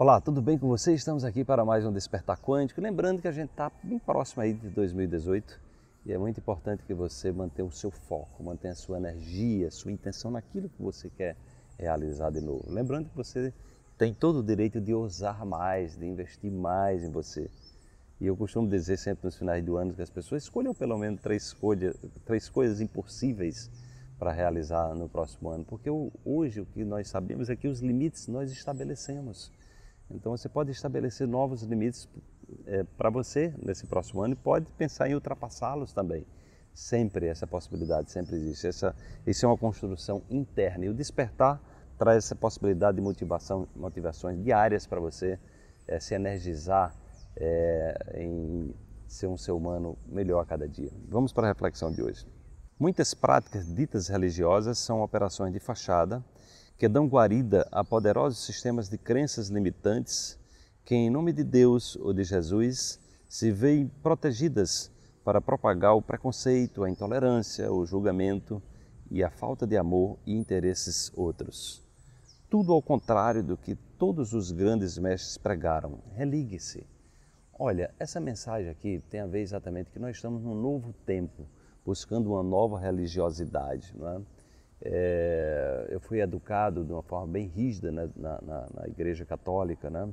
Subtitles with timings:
[0.00, 0.94] Olá, tudo bem com você?
[0.94, 2.80] Estamos aqui para mais um Despertar Quântico.
[2.80, 5.60] Lembrando que a gente está bem próximo aí de 2018
[6.06, 9.70] e é muito importante que você mantenha o seu foco, mantenha a sua energia, a
[9.72, 11.34] sua intenção naquilo que você quer
[11.76, 12.64] realizar de novo.
[12.68, 13.52] Lembrando que você
[13.98, 17.50] tem todo o direito de ousar mais, de investir mais em você.
[18.20, 21.20] E eu costumo dizer sempre nos finais do ano que as pessoas escolham pelo menos
[21.20, 21.92] três, escolha,
[22.24, 23.68] três coisas impossíveis
[24.16, 25.90] para realizar no próximo ano, porque
[26.24, 29.57] hoje o que nós sabemos é que os limites nós estabelecemos.
[30.10, 32.08] Então você pode estabelecer novos limites
[32.66, 36.26] é, para você nesse próximo ano e pode pensar em ultrapassá-los também.
[36.74, 38.66] Sempre essa possibilidade, sempre existe.
[38.68, 38.94] Essa,
[39.26, 41.60] isso é uma construção interna e o despertar
[41.98, 45.38] traz essa possibilidade de motivação, motivações diárias para você
[45.86, 46.94] é, se energizar
[47.36, 48.74] é, em
[49.06, 50.90] ser um ser humano melhor a cada dia.
[51.08, 52.26] Vamos para a reflexão de hoje.
[52.78, 56.22] Muitas práticas ditas religiosas são operações de fachada
[56.78, 60.38] que dão guarida a poderosos sistemas de crenças limitantes
[60.84, 64.90] que, em nome de Deus ou de Jesus, se veem protegidas
[65.24, 68.62] para propagar o preconceito, a intolerância, o julgamento
[69.10, 71.82] e a falta de amor e interesses outros.
[72.48, 75.98] Tudo ao contrário do que todos os grandes mestres pregaram.
[76.14, 76.86] Religue-se.
[77.58, 81.44] Olha, essa mensagem aqui tem a ver exatamente que nós estamos num novo tempo,
[81.84, 83.92] buscando uma nova religiosidade.
[83.98, 84.20] Não é?
[84.80, 88.40] É, eu fui educado de uma forma bem rígida na, na,
[88.74, 90.08] na, igreja católica, né?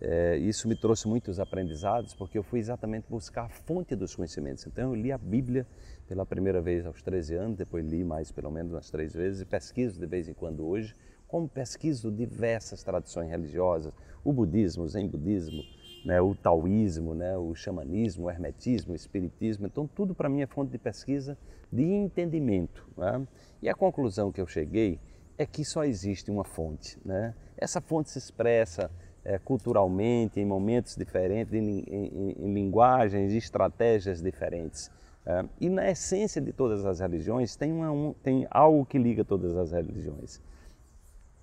[0.00, 4.64] É, isso me trouxe muitos aprendizados porque eu fui exatamente buscar a fonte dos conhecimentos.
[4.66, 5.66] Então eu li a Bíblia
[6.06, 9.44] pela primeira vez aos 13 anos, depois li mais pelo menos umas três vezes e
[9.44, 10.94] pesquiso de vez em quando hoje,
[11.26, 13.92] como pesquiso diversas tradições religiosas,
[14.24, 15.62] o budismo, o zen budismo,
[16.08, 19.66] né, o taoísmo, né, o xamanismo, o hermetismo, o espiritismo.
[19.66, 21.36] Então, tudo para mim é fonte de pesquisa,
[21.70, 22.88] de entendimento.
[22.96, 23.28] Né?
[23.60, 24.98] E a conclusão que eu cheguei
[25.36, 26.98] é que só existe uma fonte.
[27.04, 27.34] Né?
[27.58, 28.90] Essa fonte se expressa
[29.22, 34.90] é, culturalmente, em momentos diferentes, em, em, em linguagens e estratégias diferentes.
[35.26, 39.26] É, e na essência de todas as religiões tem, uma, um, tem algo que liga
[39.26, 40.40] todas as religiões,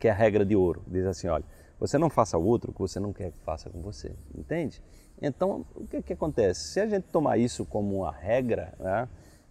[0.00, 0.82] que é a regra de ouro.
[0.88, 1.44] Diz assim, olha,
[1.78, 4.82] você não faça ao outro o que você não quer que faça com você, entende?
[5.20, 6.72] Então, o que, que acontece?
[6.72, 9.08] Se a gente tomar isso como uma regra, né,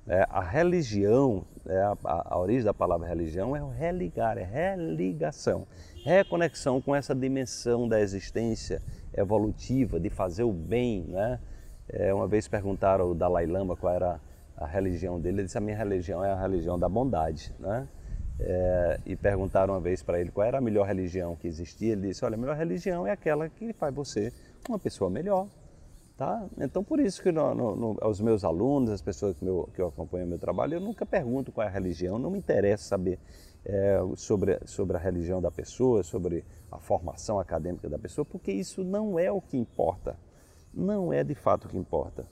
[0.08, 5.68] é, a religião, é, a, a, origem da palavra religião é o religar, é religação,
[6.06, 8.82] reconexão com essa dimensão da existência
[9.14, 11.04] evolutiva, de fazer o bem.
[11.10, 11.40] Né?
[11.90, 14.20] É, uma vez perguntaram ao Dalai Lama qual era
[14.56, 17.54] a religião dele, ele disse: A minha religião é a religião da bondade.
[17.60, 17.86] Né?
[18.40, 21.94] É, e perguntaram uma vez para ele qual era a melhor religião que existia.
[21.94, 24.32] Ele disse: Olha, a melhor religião é aquela que faz você
[24.70, 25.48] uma pessoa melhor.
[26.18, 26.48] Tá?
[26.58, 29.82] Então, por isso que no, no, no, aos meus alunos, as pessoas que, meu, que
[29.84, 33.20] acompanham o meu trabalho, eu nunca pergunto qual é a religião, não me interessa saber
[33.64, 38.84] é, sobre, sobre a religião da pessoa, sobre a formação acadêmica da pessoa, porque isso
[38.84, 40.18] não é o que importa.
[40.74, 42.26] Não é de fato o que importa.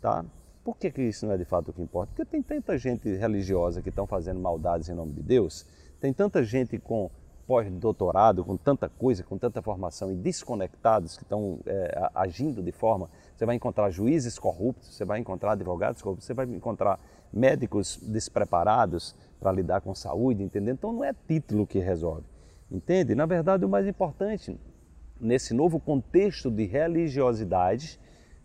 [0.00, 0.24] Tá?
[0.68, 2.12] Por que, que isso não é de fato o que importa?
[2.14, 5.64] Porque tem tanta gente religiosa que estão fazendo maldades em nome de Deus,
[5.98, 7.10] tem tanta gente com
[7.46, 13.08] pós-doutorado, com tanta coisa, com tanta formação e desconectados que estão é, agindo de forma.
[13.34, 17.00] Você vai encontrar juízes corruptos, você vai encontrar advogados corruptos, você vai encontrar
[17.32, 20.74] médicos despreparados para lidar com saúde, entendeu?
[20.74, 22.26] Então não é título que resolve,
[22.70, 23.14] entende?
[23.14, 24.54] Na verdade, o mais importante
[25.18, 27.98] nesse novo contexto de religiosidade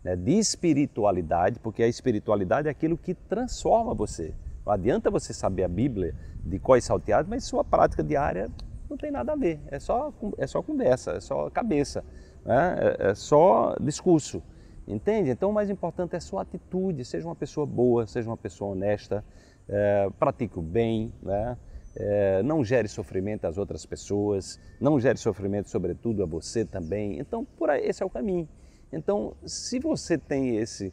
[0.04, 4.34] né, de espiritualidade, porque a espiritualidade é aquilo que transforma você.
[4.64, 8.50] Não adianta você saber a Bíblia de cós salteados, mas sua prática diária
[8.88, 9.60] não tem nada a ver.
[9.68, 12.04] É só, é só conversa, é só cabeça,
[12.44, 12.76] né?
[12.98, 14.42] é, é só discurso.
[14.86, 15.30] Entende?
[15.30, 17.04] Então o mais importante é a sua atitude.
[17.04, 19.24] Seja uma pessoa boa, seja uma pessoa honesta,
[19.66, 21.56] é, pratique o bem, né?
[21.96, 27.20] É, não gere sofrimento às outras pessoas, não gere sofrimento, sobretudo, a você também.
[27.20, 28.48] Então, por aí, esse é o caminho.
[28.94, 30.92] Então, se você tem esse,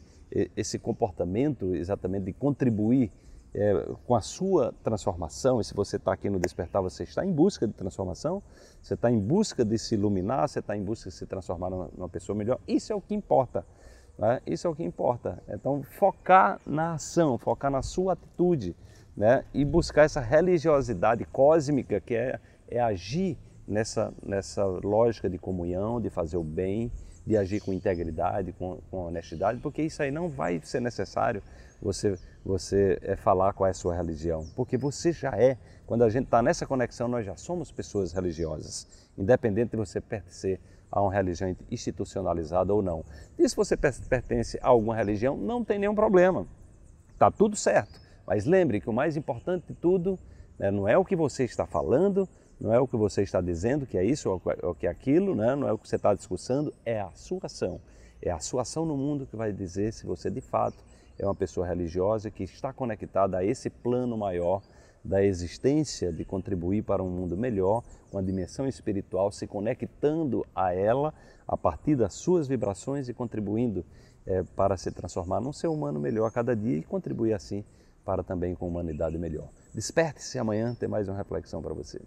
[0.56, 3.10] esse comportamento exatamente de contribuir
[3.54, 7.32] é, com a sua transformação, e se você está aqui no Despertar, você está em
[7.32, 8.42] busca de transformação,
[8.82, 11.90] você está em busca de se iluminar, você está em busca de se transformar numa,
[11.96, 13.64] numa pessoa melhor, isso é o que importa.
[14.18, 14.40] Né?
[14.46, 15.42] Isso é o que importa.
[15.48, 18.74] Então, focar na ação, focar na sua atitude
[19.16, 19.44] né?
[19.52, 26.10] e buscar essa religiosidade cósmica que é, é agir nessa, nessa lógica de comunhão, de
[26.10, 26.90] fazer o bem,
[27.26, 31.42] de agir com integridade, com, com honestidade, porque isso aí não vai ser necessário
[31.80, 35.56] você, você é, falar qual é a sua religião, porque você já é.
[35.86, 38.86] Quando a gente está nessa conexão, nós já somos pessoas religiosas,
[39.18, 40.60] independente de você pertencer
[40.90, 43.04] a uma religião institucionalizada ou não.
[43.38, 46.46] E se você pertence a alguma religião, não tem nenhum problema,
[47.12, 48.00] está tudo certo.
[48.26, 50.18] Mas lembre que o mais importante de tudo
[50.62, 52.28] né, não é o que você está falando,
[52.60, 54.30] não é o que você está dizendo que é isso
[54.62, 55.56] ou que é aquilo, né?
[55.56, 57.80] não é o que você está discussando, é a sua ação.
[58.22, 60.76] É a sua ação no mundo que vai dizer se você de fato
[61.18, 64.62] é uma pessoa religiosa que está conectada a esse plano maior
[65.04, 67.82] da existência de contribuir para um mundo melhor,
[68.12, 71.12] uma dimensão espiritual, se conectando a ela
[71.48, 73.84] a partir das suas vibrações e contribuindo
[74.24, 77.64] é, para se transformar num ser humano melhor a cada dia e contribuir assim
[78.04, 79.48] para também com uma humanidade melhor.
[79.74, 82.00] Desperte-se amanhã, tem mais uma reflexão para você.